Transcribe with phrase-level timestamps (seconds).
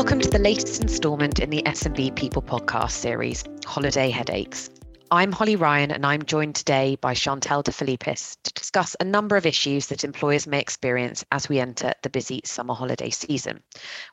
[0.00, 4.70] Welcome to the latest instalment in the S&B People podcast series, Holiday Headaches.
[5.10, 9.36] I'm Hollie Ryan, and I'm joined today by Chantelle de Filippis to discuss a number
[9.36, 13.62] of issues that employers may experience as we enter the busy summer holiday season,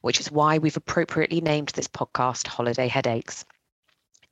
[0.02, 3.46] which is why we've appropriately named this podcast Holiday Headaches.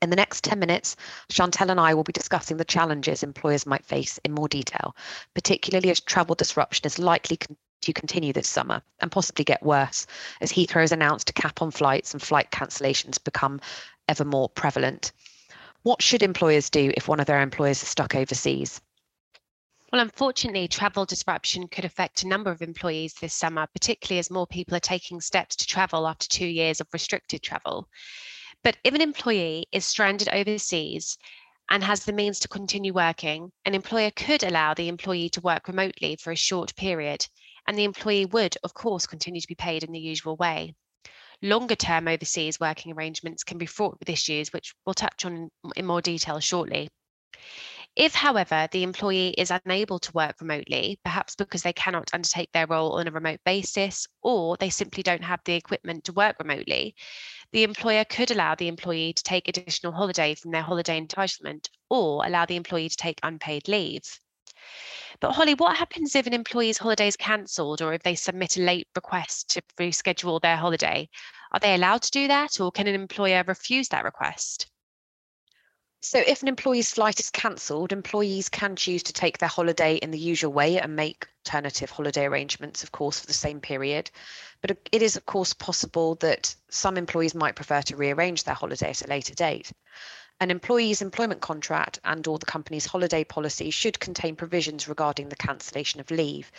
[0.02, 0.98] In the next 10 minutes,
[1.32, 4.94] Chantelle and I will be discussing the challenges employers might face in more detail,
[5.34, 7.40] particularly as travel disruption is likely
[7.86, 10.08] to continue this summer and possibly get worse
[10.42, 13.62] as Heathrow has announced a cap on flights and flight cancellations become
[14.08, 15.12] ever more prevalent.
[15.84, 18.82] What should employers do if one of their employees is stuck overseas?
[19.92, 24.48] Well, unfortunately, travel disruption could affect a number of employees this summer, particularly as more
[24.48, 27.88] people are taking steps to travel after two years of restricted travel.
[28.64, 31.18] But if an employee is stranded overseas
[31.70, 35.68] and has the means to continue working, an employer could allow the employee to work
[35.68, 37.28] remotely for a short period
[37.68, 40.76] and the employee would, of course, continue to be paid in the usual way.
[41.42, 45.86] Longer term overseas working arrangements can be fraught with issues, which we'll touch on in
[45.86, 46.90] more detail shortly.
[47.96, 52.68] If, however, the employee is unable to work remotely, perhaps because they cannot undertake their
[52.68, 56.96] role on a remote basis, or they simply don't have the equipment to work remotely,
[57.54, 62.26] the employer could allow the employee to take additional holiday from their holiday entitlement or
[62.26, 64.04] allow the employee to take unpaid leave.
[65.20, 68.62] But Hollie, what happens if an employee's holiday is cancelled or if they submit a
[68.62, 71.10] late request to reschedule their holiday?
[71.52, 74.68] Are they allowed to do that or can an employer refuse that request?
[76.02, 80.12] So, if an employee's flight is cancelled, employees can choose to take their holiday in
[80.12, 84.12] the usual way and make alternative holiday arrangements, of course, for the same period.
[84.62, 88.54] But uh, it is, of course, possible that some employees might prefer to rearrange their
[88.54, 89.72] holiday at a later date.
[90.42, 95.36] An employee's employment contract and or the company's holiday policy should contain provisions regarding the
[95.36, 96.52] cancellation of leave.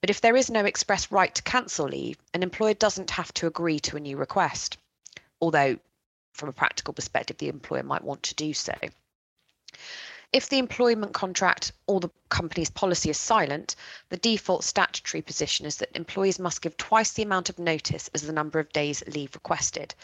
[0.00, 3.46] But if there is no express right to cancel leave, an employer doesn't have to
[3.46, 4.76] agree to a new request,
[5.40, 5.78] although
[6.32, 8.74] from a practical perspective, the employer might want to do so.
[10.32, 13.76] If the employment contract or the company's policy is silent,
[14.08, 18.22] the default statutory position is that employees must give twice the amount of notice as
[18.22, 19.94] the number of days leave requested.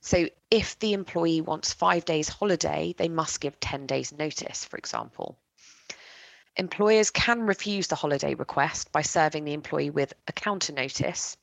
[0.00, 4.78] So if the employee wants five days holiday, they must give 10 days notice, for
[4.78, 5.36] example.
[6.56, 11.36] Employers can refuse the holiday request by serving the employee with a counter notice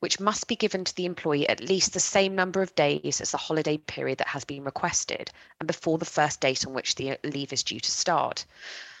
[0.00, 3.30] which must be given to the employee at least the same number of days as
[3.30, 5.30] the holiday period that has been requested
[5.60, 8.44] and before the first date on which the uh, leave is due to start.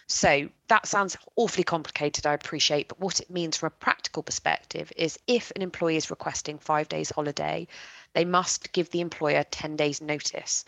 [0.08, 4.92] So that sounds awfully complicated, I appreciate, but what it means from a practical perspective
[4.96, 7.66] is if an employee is requesting five days holiday,
[8.12, 10.64] they must give the employer 10 days notice.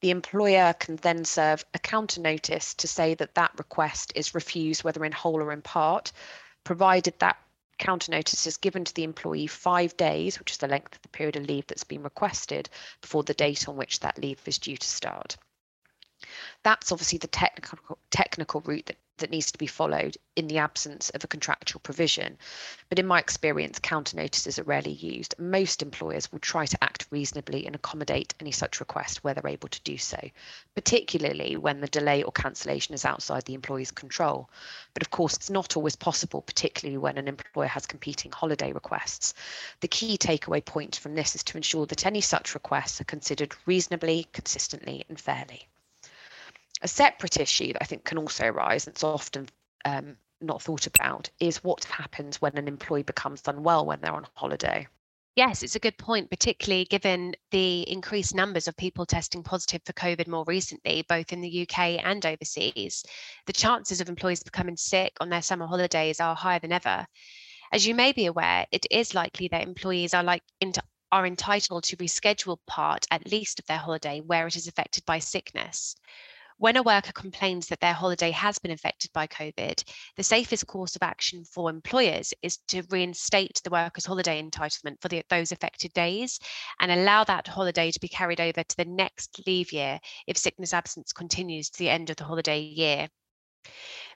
[0.00, 4.84] The employer can then serve a counter notice to say that that request is refused,
[4.84, 6.12] whether in whole or in part,
[6.62, 7.38] provided that
[7.78, 11.08] counter notice is given to the employee five days, which is the length of the
[11.08, 12.68] period of leave that's been requested,
[13.00, 15.36] before the date on which that leave is due to start.
[16.62, 21.10] That's obviously the technical technical route that that needs to be followed in the absence
[21.10, 22.36] of a contractual provision.
[22.88, 25.34] But in my experience, counter notices are rarely used.
[25.38, 29.68] Most employers will try to act reasonably and accommodate any such request where they're able
[29.68, 30.18] to do so,
[30.74, 34.50] particularly when the delay or cancellation is outside the employee's control.
[34.92, 39.34] But of course, it's not always possible, particularly when an employer has competing holiday requests.
[39.80, 43.54] The key takeaway point from this is to ensure that any such requests are considered
[43.66, 45.68] reasonably, consistently, and fairly.
[46.84, 49.48] A separate issue that I think can also arise, and it's often
[49.86, 54.26] um, not thought about, is what happens when an employee becomes unwell when they're on
[54.34, 54.86] holiday.
[55.34, 59.94] Yes, it's a good point, particularly given the increased numbers of people testing positive for
[59.94, 63.02] COVID more recently, both in the UK and overseas.
[63.46, 67.06] The chances of employees becoming sick on their summer holidays are higher than ever.
[67.72, 70.42] As you may be aware, it is likely that employees are like
[71.10, 75.18] are entitled to reschedule part at least of their holiday where it is affected by
[75.18, 75.96] sickness.
[76.58, 79.82] When a worker complains that their holiday has been affected by COVID,
[80.16, 85.08] the safest course of action for employers is to reinstate the worker's holiday entitlement for
[85.08, 86.38] the, those affected days
[86.78, 89.98] and allow that holiday to be carried over to the next leave year
[90.28, 93.08] if sickness absence continues to the end of the holiday year.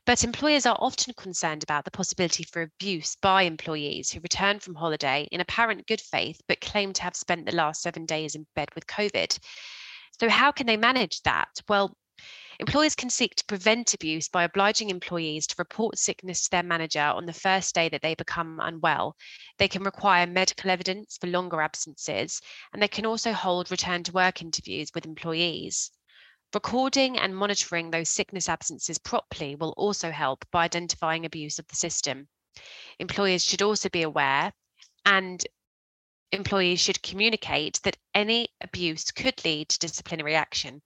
[0.06, 4.76] But employers are often concerned about the possibility for abuse by employees who return from
[4.76, 8.46] holiday in apparent good faith but claim to have spent the last seven days in
[8.54, 9.36] bed with COVID.
[10.20, 11.48] So, how can they manage that?
[11.68, 11.96] Well,
[12.60, 17.00] Employers can seek to prevent abuse by obliging employees to report sickness to their manager
[17.00, 19.16] on the first day that they become unwell.
[19.58, 22.40] They can require medical evidence for longer absences,
[22.72, 25.92] and they can also hold return to work interviews with employees.
[26.52, 31.76] Recording and monitoring those sickness absences properly will also help by identifying abuse of the
[31.76, 32.26] system.
[32.98, 34.52] Employers should also be aware
[35.04, 35.46] and
[36.32, 40.82] employees should communicate that any abuse could lead to disciplinary action.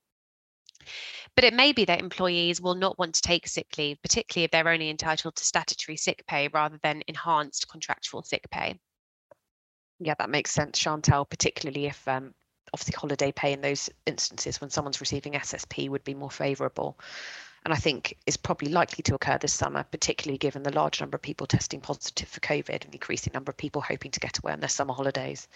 [1.35, 4.51] But it may be that employees will not want to take sick leave, particularly if
[4.51, 8.79] they're only entitled to statutory sick pay rather than enhanced contractual sick pay.
[9.99, 12.33] Yeah, that makes sense, Chantelle, particularly if um,
[12.73, 16.99] obviously holiday pay in those instances when someone's receiving SSP would be more favourable.
[17.65, 21.15] And I think is probably likely to occur this summer, particularly given the large number
[21.15, 24.37] of people testing positive for COVID and the increasing number of people hoping to get
[24.39, 25.47] away on their summer holidays.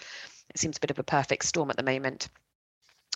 [0.50, 2.30] It seems a bit of a perfect storm at the moment.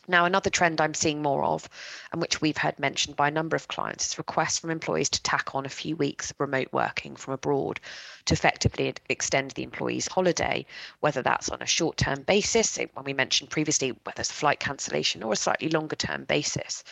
[0.07, 1.69] Now, another trend I'm seeing more of,
[2.12, 5.21] and which we've heard mentioned by a number of clients, is requests from employees to
[5.21, 7.80] tack on a few weeks of remote working from abroad
[8.25, 10.65] to effectively extend the employee's holiday,
[11.01, 14.59] whether that's on a short term basis, when we mentioned previously, whether it's a flight
[14.59, 16.83] cancellation or a slightly longer term basis.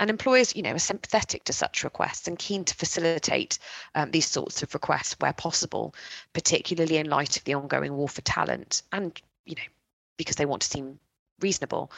[0.00, 3.58] And employers, you know, are sympathetic to such requests and keen to facilitate
[3.94, 5.94] um, these sorts of requests where possible,
[6.32, 9.62] particularly in light of the ongoing war for talent and, you know,
[10.16, 10.98] because they want to seem
[11.40, 11.90] reasonable.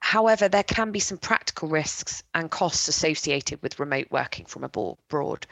[0.00, 5.46] However, there can be some practical risks and costs associated with remote working from abroad,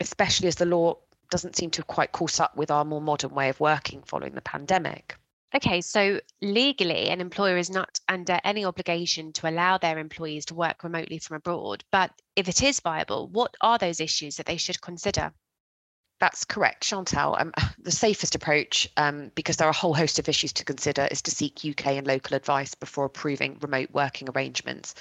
[0.00, 0.96] especially as the law
[1.30, 4.34] doesn't seem to have quite caught up with our more modern way of working following
[4.34, 5.16] the pandemic.
[5.54, 10.54] Okay, so legally, an employer is not under any obligation to allow their employees to
[10.54, 11.84] work remotely from abroad.
[11.90, 15.32] But if it is viable, what are those issues that they should consider?
[16.20, 17.36] That's correct, Chantelle.
[17.38, 21.06] Um, the safest approach, um, because there are a whole host of issues to consider,
[21.10, 24.94] is to seek UK and local advice before approving remote working arrangements,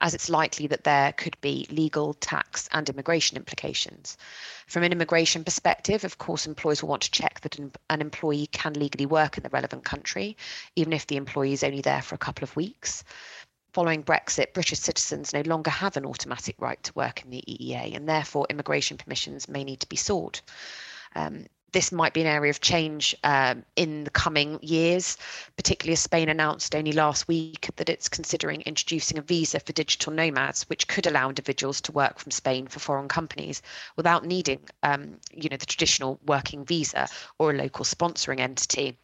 [0.00, 4.16] as it's likely that there could be legal, tax, and immigration implications.
[4.66, 8.74] From an immigration perspective, of course, employers will want to check that an employee can
[8.74, 10.36] legally work in the relevant country,
[10.76, 13.02] even if the employee is only there for a couple of weeks
[13.72, 17.94] following Brexit, British citizens no longer have an automatic right to work in the EEA,
[17.94, 20.42] and therefore immigration permissions may need to be sought.
[21.14, 25.16] Um, this might be an area of change um, in the coming years,
[25.56, 30.12] particularly as Spain announced only last week that it's considering introducing a visa for digital
[30.12, 33.62] nomads, which could allow individuals to work from Spain for foreign companies
[33.96, 37.08] without needing, um, you know, the traditional working visa
[37.38, 38.98] or a local sponsoring entity.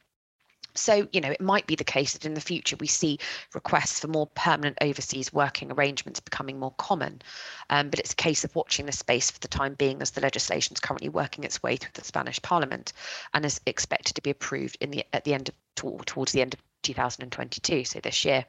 [0.79, 3.19] So, you know, it might be the case that in the future we see
[3.55, 7.23] requests for more permanent overseas working arrangements becoming more common.
[7.71, 10.21] Um, but it's a case of watching the space for the time being as the
[10.21, 12.93] legislation is currently working its way through the Spanish Parliament
[13.35, 15.55] and is expected to be approved in the at the end of
[16.07, 18.45] towards the end of 2022, so this year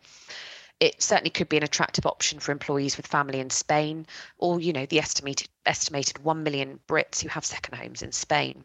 [0.80, 4.06] it certainly could be an attractive option for employees with family in Spain,
[4.38, 8.64] or you know the estimated estimated one million Brits who have second homes in Spain.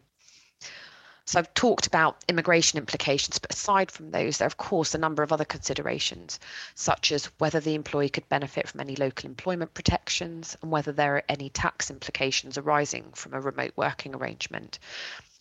[1.25, 4.97] So I've talked about immigration implications, but aside from those, there are of course a
[4.97, 6.37] number of other considerations,
[6.75, 11.15] such as whether the employee could benefit from any local employment protections and whether there
[11.15, 14.79] are any tax implications arising from a remote working arrangement,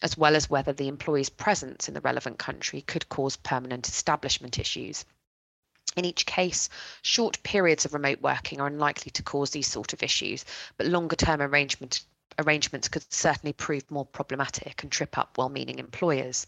[0.02, 4.61] as well as whether the employee's presence in the relevant country could cause permanent establishment
[4.61, 5.05] issues.
[5.96, 6.69] In each case,
[7.02, 10.44] short periods of remote working are unlikely to cause these sort of issues,
[10.76, 12.05] but longer term arrangement
[12.38, 16.46] arrangements could certainly prove more problematic and trip up well meaning employers.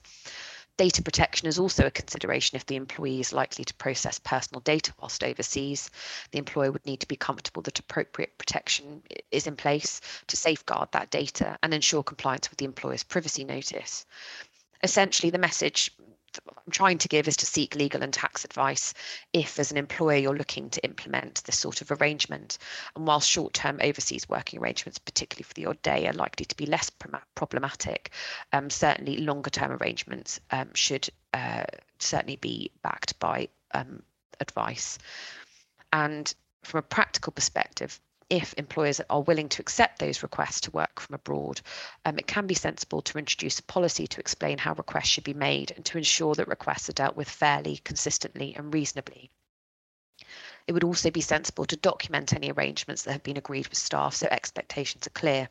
[0.76, 4.92] Data protection is also a consideration if the employee is likely to process personal data
[4.98, 5.88] whilst overseas.
[6.32, 10.90] The employer would need to be comfortable that appropriate protection is in place to safeguard
[10.90, 14.04] that data and ensure compliance with the employer's privacy notice.
[14.82, 15.92] Essentially, the message
[16.46, 18.94] I'm trying to give is to seek legal and tax advice
[19.32, 22.58] if, as an employer, you're looking to implement this sort of arrangement.
[22.96, 26.56] And while short term overseas working arrangements, particularly for the odd day, are likely to
[26.56, 26.90] be less
[27.34, 28.10] problematic,
[28.52, 31.64] um, certainly longer term arrangements um, should uh,
[31.98, 34.02] certainly be backed by um,
[34.40, 34.98] advice.
[35.92, 38.00] And from a practical perspective,
[38.34, 41.60] if employers are willing to accept those requests to work from abroad,
[42.04, 45.34] um, it can be sensible to introduce a policy to explain how requests should be
[45.34, 49.30] made and to ensure that requests are dealt with fairly, consistently, and reasonably.
[50.66, 54.16] It would also be sensible to document any arrangements that have been agreed with staff
[54.16, 55.48] so expectations are clear.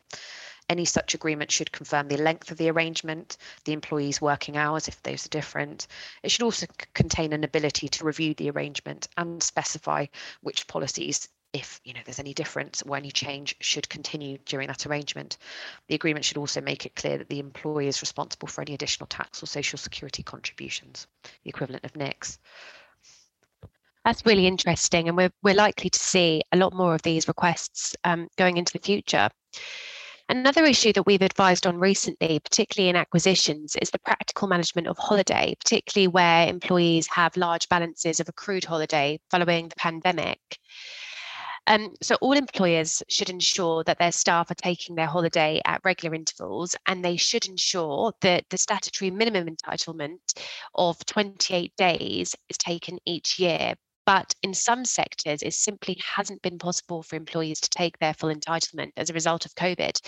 [0.68, 5.02] Any such agreement should confirm the length of the arrangement, the employee's working hours if
[5.02, 5.86] those are different.
[6.22, 10.06] It should also contain an ability to review the arrangement and specify
[10.42, 14.84] which policies if you know there's any difference or any change should continue during that
[14.86, 15.38] arrangement.
[15.88, 19.06] The agreement should also make it clear that the employee is responsible for any additional
[19.06, 22.38] tax or social security contributions, the equivalent of NICs.
[24.04, 27.96] That's really interesting, and we're we're likely to see a lot more of these requests
[28.04, 29.30] um, going into the future.
[30.28, 34.96] Another issue that we've advised on recently, particularly in acquisitions, is the practical management of
[34.96, 40.58] holiday, particularly where employees have large balances of accrued holiday following the pandemic.
[41.66, 46.14] Um, so all employers should ensure that their staff are taking their holiday at regular
[46.14, 50.18] intervals, and they should ensure that the statutory minimum entitlement
[50.74, 53.74] of 28 days is taken each year.
[54.06, 58.34] But in some sectors, it simply hasn't been possible for employees to take their full
[58.34, 59.98] entitlement as a result of COVID.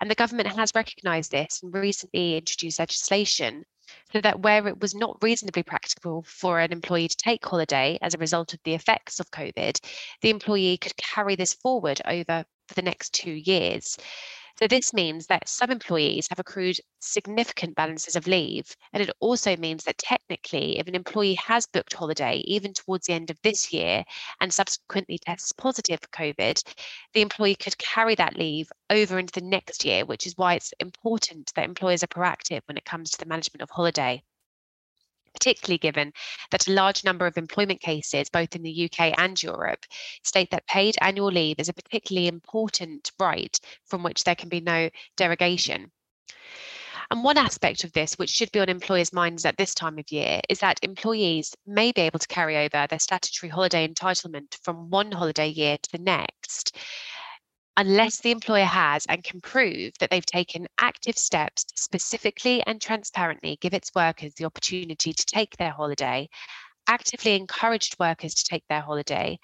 [0.00, 3.64] And the government has recognised this and recently introduced legislation
[4.12, 8.14] so that where it was not reasonably practical for an employee to take holiday as
[8.14, 9.80] a result of the effects of COVID,
[10.22, 13.96] the employee could carry this forward over for the next two years.
[14.60, 18.76] So this means that some employees have accrued significant balances of leave.
[18.92, 23.14] And it also means that technically, if an employee has booked holiday, even towards the
[23.14, 24.04] end of this year,
[24.38, 26.62] and subsequently tests positive for COVID,
[27.12, 30.74] the employee could carry that leave over into the next year, which is why it's
[30.78, 34.22] important that employers are proactive when it comes to the management of holiday
[35.32, 36.12] particularly given
[36.50, 39.84] that a large number of employment cases, both in the UK and Europe,
[40.24, 44.60] state that paid annual leave is a particularly important right from which there can be
[44.60, 45.90] no derogation.
[47.12, 50.12] And one aspect of this, which should be on employers' minds at this time of
[50.12, 54.90] year, is that employees may be able to carry over their statutory holiday entitlement from
[54.90, 56.76] one holiday year to the next
[57.80, 62.78] unless the employer has and can prove that they've taken active steps to specifically and
[62.78, 66.28] transparently give its workers the opportunity to take their holiday,
[66.88, 69.38] actively encouraged workers to take their holiday,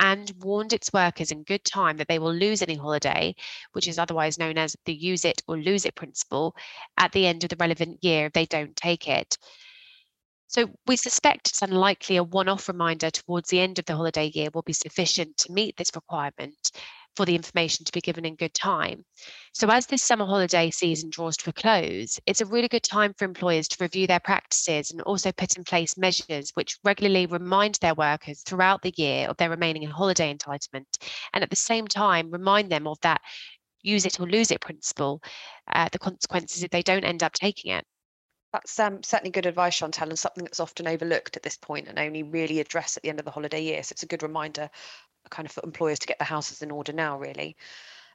[0.00, 3.32] and warned its workers in good time that they will lose any holiday,
[3.70, 6.56] which is otherwise known as the use it or lose it principle,
[6.98, 9.38] at the end of the relevant year if they don't take it.
[10.48, 14.48] So we suspect it's unlikely a one-off reminder towards the end of the holiday year
[14.52, 16.72] will be sufficient to meet this requirement,
[17.16, 19.04] for the information to be given in good time.
[19.52, 23.14] So, as this summer holiday season draws to a close, it's a really good time
[23.14, 27.76] for employers to review their practices and also put in place measures which regularly remind
[27.76, 30.86] their workers throughout the year of their remaining holiday entitlement,
[31.32, 33.20] and at the same time, remind them of that
[33.82, 35.22] use it or lose it principle,
[35.72, 37.84] uh, the consequences if they don't end up taking it.
[38.52, 41.98] That's um, certainly good advice, Chantelle, and something that's often overlooked at this point and
[41.98, 43.82] only really addressed at the end of the holiday year.
[43.82, 44.70] So it's a good reminder
[45.30, 47.56] kind of for employers to get their houses in order now, really.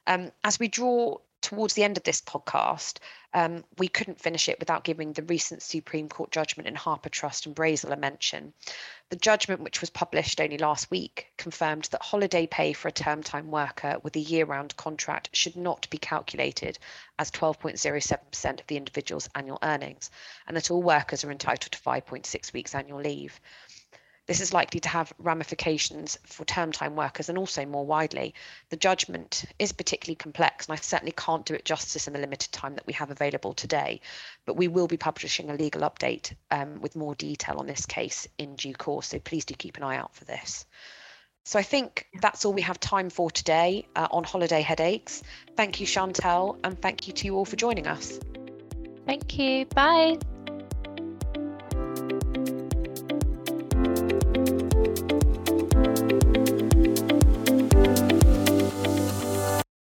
[0.06, 2.98] Um, as we draw towards the end of this podcast,
[3.34, 7.46] um, we couldn't finish it without giving the recent Supreme Court judgment in Harpur Trust
[7.46, 8.52] and Brazel a mention.
[9.10, 13.22] The judgment, which was published only last week, confirmed that holiday pay for a term
[13.22, 16.78] time worker with a year round contract should not be calculated
[17.18, 20.10] as 12.07% of the individual's annual earnings,
[20.46, 23.40] and that all workers are entitled to 5.6 weeks annual leave.
[24.26, 28.34] This is likely to have ramifications for term time workers and also more widely.
[28.70, 32.52] The judgment is particularly complex, and I certainly can't do it justice in the limited
[32.52, 34.00] time that we have available today.
[34.46, 38.28] But we will be publishing a legal update um, with more detail on this case
[38.38, 40.66] in due course, so please do keep an eye out for this.
[41.44, 45.24] So I think that's all we have time for today uh, on holiday headaches.
[45.56, 48.20] Thank you, Chantelle, and thank you to you all for joining us.
[49.04, 49.66] Thank you.
[49.66, 50.18] Bye.